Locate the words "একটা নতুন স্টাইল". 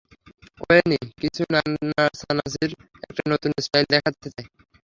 3.05-3.85